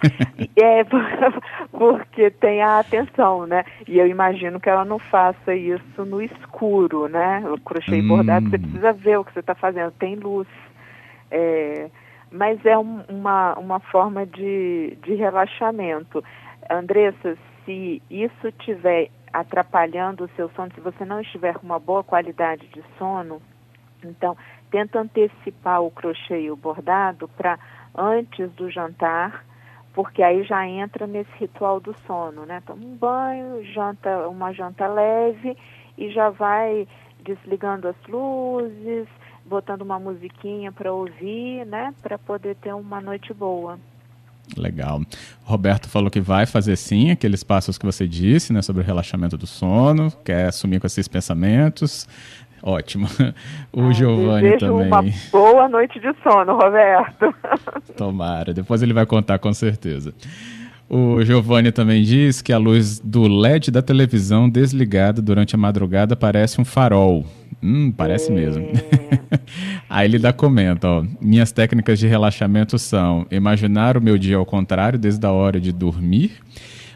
É, 0.56 0.85
porque 1.70 2.30
tem 2.30 2.62
a 2.62 2.80
atenção, 2.80 3.47
né? 3.47 3.64
E 3.87 3.99
eu 3.99 4.06
imagino 4.06 4.59
que 4.59 4.68
ela 4.68 4.85
não 4.85 4.99
faça 4.99 5.54
isso 5.54 6.04
no 6.04 6.23
escuro, 6.23 7.09
né? 7.09 7.42
O 7.50 7.61
crochê 7.61 7.99
e 7.99 8.02
bordado, 8.02 8.49
você 8.49 8.56
hum. 8.56 8.61
precisa 8.61 8.92
ver 8.92 9.18
o 9.18 9.25
que 9.25 9.32
você 9.32 9.40
está 9.40 9.54
fazendo, 9.54 9.90
tem 9.92 10.16
luz. 10.16 10.49
É, 11.30 11.90
mas 12.30 12.64
é 12.64 12.76
um, 12.78 13.00
uma, 13.09 13.54
uma 13.59 13.80
forma 13.80 14.25
de, 14.26 14.97
de 15.02 15.14
relaxamento. 15.14 16.23
Andressa, 16.70 17.37
se 17.64 18.02
isso 18.11 18.49
estiver 18.49 19.11
atrapalhando 19.33 20.25
o 20.25 20.31
seu 20.37 20.50
sono, 20.50 20.73
se 20.75 20.81
você 20.81 21.05
não 21.05 21.21
estiver 21.21 21.55
com 21.55 21.67
uma 21.67 21.79
boa 21.79 22.02
qualidade 22.02 22.67
de 22.69 22.83
sono, 22.99 23.40
então 24.05 24.37
tenta 24.71 25.00
antecipar 25.00 25.83
o 25.83 25.90
crochê 25.90 26.43
e 26.43 26.50
o 26.50 26.57
bordado 26.57 27.29
para 27.29 27.59
antes 27.97 28.50
do 28.52 28.71
jantar, 28.71 29.45
porque 29.93 30.23
aí 30.23 30.45
já 30.45 30.67
entra 30.67 31.07
nesse 31.07 31.31
ritual 31.38 31.81
do 31.81 31.95
sono, 32.07 32.47
né? 32.47 32.62
Toma 32.64 32.85
um 32.85 32.97
banho, 32.97 33.64
janta 33.73 34.29
uma 34.29 34.52
janta 34.52 34.87
leve 34.87 35.57
e 35.99 36.11
já 36.11 36.31
vai 36.31 36.87
desligando 37.23 37.88
as 37.88 37.97
luzes, 38.07 39.09
botando 39.45 39.83
uma 39.83 39.99
musiquinha 39.99 40.71
para 40.73 40.93
ouvir, 40.93 41.67
né? 41.67 41.93
Para 42.02 42.19
poder 42.19 42.57
ter 42.57 42.73
uma 42.73 43.00
noite 43.00 43.35
boa. 43.35 43.79
Legal. 44.57 45.02
Roberto 45.45 45.88
falou 45.88 46.11
que 46.11 46.21
vai 46.21 46.47
fazer 46.47 46.76
sim 46.76 47.11
aqueles 47.11 47.42
passos 47.42 47.78
que 47.78 47.87
você 47.87 48.07
disse, 48.07 48.52
né, 48.52 48.62
sobre 48.62 48.83
o 48.83 48.85
relaxamento 48.85 49.37
do 49.37 49.47
sono, 49.47 50.12
quer 50.25 50.47
assumir 50.47 50.80
com 50.80 50.87
esses 50.87 51.09
pensamentos. 51.09 52.09
Ótimo. 52.62 53.09
O 53.73 53.88
ah, 53.88 53.92
Giovanni 53.92 54.59
também. 54.59 54.88
Uma 54.88 55.04
boa 55.30 55.69
noite 55.69 56.00
de 56.00 56.12
sono, 56.23 56.57
Roberto. 56.57 57.33
Tomara. 57.97 58.52
Depois 58.52 58.83
ele 58.83 58.92
vai 58.92 59.07
contar 59.07 59.38
com 59.38 59.52
certeza. 59.52 60.12
O 60.92 61.25
Giovanni 61.25 61.70
também 61.70 62.02
diz 62.02 62.42
que 62.42 62.52
a 62.52 62.59
luz 62.59 62.99
do 62.99 63.28
LED 63.28 63.70
da 63.70 63.80
televisão 63.80 64.50
desligada 64.50 65.23
durante 65.23 65.54
a 65.54 65.59
madrugada 65.59 66.16
parece 66.16 66.61
um 66.61 66.64
farol. 66.64 67.25
Hum, 67.62 67.92
parece 67.92 68.32
é. 68.32 68.35
mesmo. 68.35 68.66
Aí 69.88 70.09
ele 70.09 70.18
dá 70.18 70.32
comenta, 70.32 70.88
ó. 70.88 71.04
Minhas 71.20 71.52
técnicas 71.52 71.97
de 71.97 72.09
relaxamento 72.09 72.76
são 72.76 73.25
imaginar 73.30 73.97
o 73.97 74.02
meu 74.02 74.18
dia 74.18 74.37
ao 74.37 74.44
contrário 74.44 74.99
desde 74.99 75.25
a 75.25 75.30
hora 75.30 75.61
de 75.61 75.70
dormir, 75.70 76.32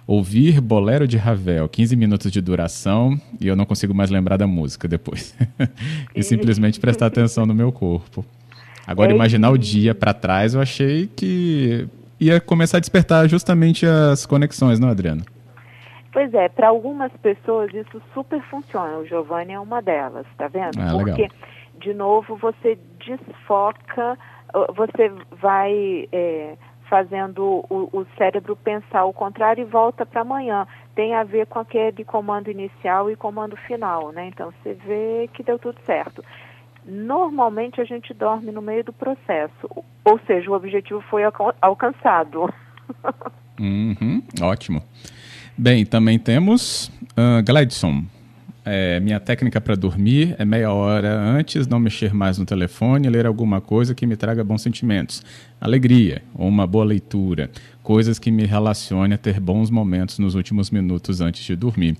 ouvir 0.08 0.60
Bolero 0.60 1.06
de 1.06 1.16
Ravel, 1.16 1.68
15 1.68 1.94
minutos 1.94 2.32
de 2.32 2.40
duração, 2.40 3.16
e 3.40 3.46
eu 3.46 3.54
não 3.54 3.64
consigo 3.64 3.94
mais 3.94 4.10
lembrar 4.10 4.36
da 4.36 4.46
música 4.46 4.88
depois. 4.88 5.36
e 6.16 6.20
simplesmente 6.20 6.80
prestar 6.80 7.06
atenção 7.06 7.46
no 7.46 7.54
meu 7.54 7.70
corpo. 7.70 8.26
Agora, 8.84 9.12
é 9.12 9.14
imaginar 9.14 9.50
o 9.50 9.56
dia 9.56 9.94
para 9.94 10.12
trás, 10.12 10.54
eu 10.54 10.60
achei 10.60 11.08
que 11.14 11.86
ia 12.26 12.40
começar 12.40 12.78
a 12.78 12.80
despertar 12.80 13.28
justamente 13.28 13.86
as 13.86 14.26
conexões, 14.26 14.78
não, 14.78 14.88
Adriana? 14.88 15.22
Pois 16.12 16.32
é, 16.32 16.48
para 16.48 16.68
algumas 16.68 17.12
pessoas 17.16 17.74
isso 17.74 18.00
super 18.12 18.40
funciona. 18.42 18.98
O 18.98 19.06
Giovanni 19.06 19.52
é 19.52 19.58
uma 19.58 19.82
delas, 19.82 20.26
tá 20.38 20.46
vendo? 20.46 20.78
Ah, 20.78 20.92
Porque, 20.92 21.22
legal. 21.22 21.36
de 21.80 21.92
novo, 21.92 22.36
você 22.36 22.78
desfoca, 23.04 24.16
você 24.76 25.12
vai 25.40 26.08
é, 26.12 26.56
fazendo 26.88 27.64
o, 27.68 27.88
o, 27.92 28.06
cérebro 28.16 28.54
pensar 28.54 29.04
o 29.04 29.12
contrário 29.12 29.62
e 29.62 29.64
volta 29.64 30.06
para 30.06 30.20
amanhã. 30.20 30.66
Tem 30.94 31.14
a 31.14 31.24
ver 31.24 31.46
com 31.46 31.58
aquele 31.58 32.04
comando 32.04 32.48
inicial 32.48 33.10
e 33.10 33.16
comando 33.16 33.56
final, 33.56 34.12
né? 34.12 34.28
Então 34.28 34.52
você 34.52 34.74
vê 34.74 35.28
que 35.34 35.42
deu 35.42 35.58
tudo 35.58 35.80
certo. 35.84 36.24
Normalmente 36.86 37.80
a 37.80 37.84
gente 37.84 38.12
dorme 38.12 38.52
no 38.52 38.60
meio 38.60 38.84
do 38.84 38.92
processo, 38.92 39.84
ou 40.04 40.20
seja, 40.26 40.50
o 40.50 40.54
objetivo 40.54 41.00
foi 41.10 41.22
alcançado. 41.60 42.52
Uhum, 43.56 44.20
ótimo. 44.42 44.82
Bem, 45.56 45.86
também 45.86 46.18
temos 46.18 46.90
uh, 47.12 47.42
Gladson. 47.46 48.02
É, 48.64 48.98
minha 48.98 49.20
técnica 49.20 49.60
para 49.60 49.76
dormir 49.76 50.34
é 50.38 50.44
meia 50.44 50.72
hora 50.72 51.14
antes, 51.14 51.66
não 51.66 51.78
mexer 51.78 52.14
mais 52.14 52.38
no 52.38 52.46
telefone, 52.46 53.10
ler 53.10 53.26
alguma 53.26 53.60
coisa 53.60 53.94
que 53.94 54.06
me 54.06 54.16
traga 54.16 54.42
bons 54.42 54.62
sentimentos, 54.62 55.22
alegria 55.60 56.22
ou 56.34 56.48
uma 56.48 56.66
boa 56.66 56.84
leitura, 56.84 57.50
coisas 57.82 58.18
que 58.18 58.30
me 58.30 58.46
relacionem 58.46 59.14
a 59.14 59.18
ter 59.18 59.38
bons 59.38 59.68
momentos 59.68 60.18
nos 60.18 60.34
últimos 60.34 60.70
minutos 60.70 61.20
antes 61.20 61.44
de 61.44 61.54
dormir. 61.54 61.96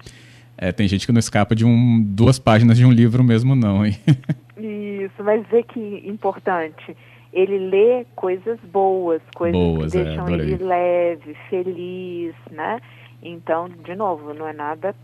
É, 0.57 0.73
tem 0.73 0.87
gente 0.89 1.07
que 1.07 1.13
não 1.13 1.19
escapa 1.19 1.55
de 1.55 1.65
um, 1.65 2.01
duas 2.01 2.39
páginas 2.39 2.77
de 2.77 2.85
um 2.85 2.93
livro 2.93 3.25
mesmo, 3.25 3.55
não, 3.55 3.85
hein? 3.85 3.97
Isso, 4.57 5.23
mas 5.23 5.47
vê 5.49 5.63
que 5.63 5.81
importante. 6.07 6.97
ele 7.33 7.59
lê 7.59 8.07
coisas 8.15 8.59
boas, 8.61 9.21
coisas 9.35 9.61
boas, 9.61 9.93
que 9.93 9.99
é, 9.99 10.05
deixam 10.05 10.25
adorei. 10.25 10.53
ele 10.53 10.65
leve, 10.65 11.37
feliz, 11.51 12.35
né? 12.51 12.81
Então, 13.21 13.69
de 13.69 13.95
novo, 13.95 14.33
não 14.33 14.47
é 14.47 14.53
nada 14.53 14.95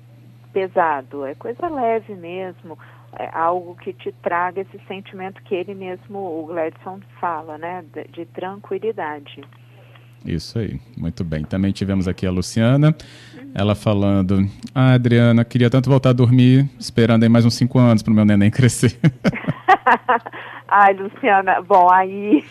pesado, 0.52 1.24
é 1.24 1.34
coisa 1.34 1.68
leve 1.68 2.14
mesmo, 2.14 2.78
é 3.18 3.28
algo 3.32 3.74
que 3.76 3.92
te 3.92 4.12
traga 4.22 4.60
esse 4.60 4.78
sentimento 4.86 5.42
que 5.42 5.54
ele 5.54 5.74
mesmo, 5.74 6.18
o 6.18 6.46
Gladson, 6.46 7.00
fala, 7.20 7.58
né? 7.58 7.84
De, 7.92 8.04
de 8.04 8.26
tranquilidade. 8.26 9.42
Isso 10.24 10.58
aí, 10.58 10.78
muito 10.96 11.24
bem. 11.24 11.44
Também 11.44 11.72
tivemos 11.72 12.06
aqui 12.06 12.26
a 12.26 12.30
Luciana, 12.30 12.94
ela 13.54 13.74
falando: 13.74 14.48
Ah, 14.74 14.92
Adriana, 14.92 15.44
queria 15.44 15.70
tanto 15.70 15.88
voltar 15.88 16.10
a 16.10 16.14
dormir, 16.14 16.68
esperando 16.78 17.22
aí 17.22 17.28
mais 17.28 17.44
uns 17.44 17.54
cinco 17.54 17.78
anos 17.78 18.02
para 18.02 18.12
o 18.12 18.14
meu 18.14 18.24
neném 18.24 18.50
crescer. 18.50 18.96
Ai, 20.72 20.94
Luciana, 20.94 21.60
bom, 21.62 21.90
aí 21.90 22.44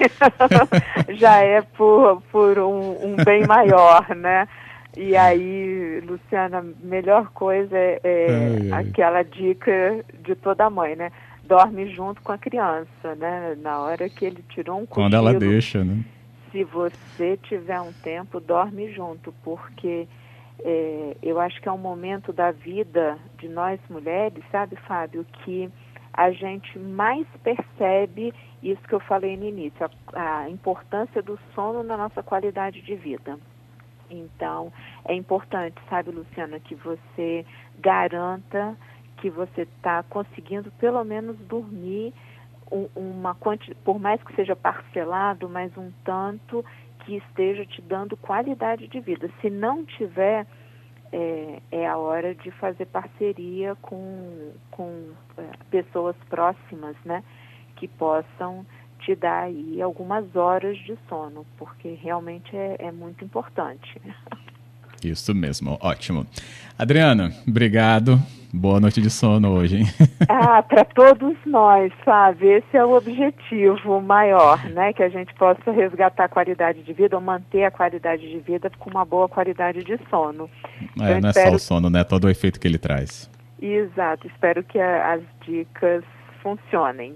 já 1.16 1.38
é 1.38 1.62
por, 1.62 2.22
por 2.30 2.60
um, 2.60 3.14
um, 3.14 3.16
bem 3.24 3.48
maior, 3.48 4.14
né? 4.14 4.46
E 4.98 5.16
aí, 5.16 6.02
Luciana, 6.06 6.66
melhor 6.84 7.30
coisa 7.30 7.78
é, 7.78 8.02
é 8.04 8.28
ai, 8.30 8.72
ai. 8.72 8.90
aquela 8.90 9.24
dica 9.24 10.04
de 10.22 10.36
toda 10.36 10.70
mãe, 10.70 10.98
né? 10.98 11.14
Dorme 11.46 11.90
junto 11.94 12.22
com 12.22 12.34
a 12.34 12.38
criança, 12.38 13.16
né? 13.18 13.56
Na 13.62 13.80
hora 13.80 14.10
que 14.10 14.26
ele 14.26 14.44
tirou 14.50 14.82
um 14.82 14.86
cochilo. 14.86 15.06
Quando 15.06 15.16
ela 15.16 15.34
deixa, 15.34 15.86
né? 15.86 16.00
Se 16.52 16.64
você 16.64 17.38
tiver 17.38 17.80
um 17.82 17.94
tempo, 17.94 18.40
dorme 18.40 18.92
junto, 18.92 19.34
porque 19.44 20.08
é, 20.60 21.18
eu 21.22 21.40
acho 21.40 21.62
que 21.62 21.70
é 21.70 21.72
um 21.72 21.78
momento 21.78 22.34
da 22.34 22.52
vida 22.52 23.18
de 23.38 23.48
nós 23.48 23.80
mulheres, 23.90 24.44
sabe, 24.52 24.76
Fábio, 24.76 25.26
que 25.26 25.70
a 26.14 26.32
gente 26.32 26.78
mais 26.78 27.26
percebe 27.44 28.34
isso 28.62 28.82
que 28.82 28.94
eu 28.94 29.00
falei 29.00 29.38
no 29.38 29.46
início, 29.46 29.90
a, 30.14 30.40
a, 30.40 30.50
importância 30.50 31.22
do 31.22 31.40
sono 31.54 31.84
na 31.84 31.96
nossa 31.96 32.22
qualidade 32.22 32.82
de 32.82 32.96
vida. 32.96 33.40
Então, 34.10 34.74
é 35.06 35.14
importante, 35.14 35.80
sabe, 35.90 36.12
Luciana, 36.12 36.60
que 36.60 36.76
você 36.76 37.46
garanta 37.80 38.76
que 39.18 39.30
você 39.30 39.62
está 39.62 40.02
conseguindo 40.04 40.72
pelo 40.72 41.04
menos 41.04 41.38
dormir 41.40 42.14
uma 42.96 43.36
por 43.84 44.00
mais 44.00 44.22
que 44.24 44.36
seja 44.36 44.56
parcelado, 44.56 45.50
mas 45.50 45.76
um 45.78 45.92
tanto 46.04 46.64
que 47.06 47.18
esteja 47.18 47.66
te 47.66 47.82
dando 47.82 48.16
qualidade 48.18 48.88
de 48.88 49.00
vida. 49.00 49.30
Se 49.42 49.50
não 49.50 49.84
tiver, 49.86 50.46
é, 51.12 51.62
é 51.72 51.88
a 51.88 51.98
hora 51.98 52.36
de 52.36 52.52
fazer 52.52 52.86
parceria 52.86 53.76
com, 53.82 54.52
com 54.72 55.10
é, 55.38 55.44
pessoas 55.72 56.16
próximas, 56.30 56.96
né? 57.04 57.24
Que 57.76 57.88
possam 57.88 58.66
te 59.00 59.16
dar 59.16 59.44
aí 59.44 59.82
algumas 59.82 60.36
horas 60.36 60.78
de 60.78 60.98
sono, 61.08 61.46
porque 61.58 61.98
realmente 62.02 62.56
é, 62.56 62.76
é 62.80 62.92
muito 62.92 63.24
importante. 63.24 64.00
Isso 65.04 65.34
mesmo, 65.34 65.78
ótimo. 65.82 66.28
Adriana, 66.78 67.34
obrigado. 67.48 68.20
Boa 68.52 68.80
noite 68.80 69.00
de 69.00 69.12
sono 69.12 69.52
hoje, 69.52 69.78
hein? 69.78 69.86
Ah, 70.28 70.62
para 70.62 70.86
todos 70.86 71.36
nós, 71.46 71.92
sabe? 72.06 72.48
Esse 72.48 72.78
é 72.78 72.86
o 72.86 72.96
objetivo 72.96 74.00
maior, 74.02 74.64
né? 74.70 74.94
Que 74.94 75.04
a 75.04 75.10
gente 75.10 75.34
possa 75.34 75.72
resgatar 75.72 76.26
a 76.26 76.30
qualidade 76.30 76.84
de 76.84 76.94
vida 76.94 77.16
ou 77.16 77.22
manter 77.22 77.64
a 77.64 77.72
qualidade 77.72 78.30
de 78.30 78.40
vida 78.40 78.72
com 78.80 78.90
uma 78.90 79.04
boa 79.04 79.28
qualidade 79.28 79.84
de 79.84 80.00
sono. 80.10 80.50
É, 81.00 81.04
então, 81.10 81.22
não 81.22 81.30
espero... 81.30 81.48
é 81.48 81.52
só 81.52 81.56
o 81.56 81.60
sono, 81.60 81.90
né? 81.90 82.04
Todo 82.04 82.26
o 82.26 82.30
efeito 82.30 82.60
que 82.60 82.68
ele 82.68 82.78
traz. 82.78 83.30
Exato. 83.62 84.28
Espero 84.28 84.64
que 84.64 84.80
a, 84.80 85.14
as 85.14 85.22
dicas 85.46 86.04
funcionem. 86.42 87.16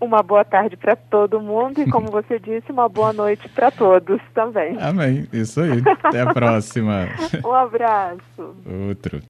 Uma 0.00 0.22
boa 0.22 0.44
tarde 0.44 0.76
para 0.76 0.96
todo 0.96 1.40
mundo 1.40 1.80
e, 1.80 1.90
como 1.90 2.10
você 2.10 2.38
disse, 2.40 2.70
uma 2.70 2.88
boa 2.88 3.12
noite 3.12 3.48
para 3.48 3.70
todos 3.70 4.20
também. 4.34 4.76
Amém. 4.80 5.26
Isso 5.32 5.60
aí. 5.60 5.82
Até 6.02 6.20
a 6.20 6.32
próxima. 6.34 7.08
um 7.44 7.52
abraço. 7.52 8.56
Outro. 8.88 9.22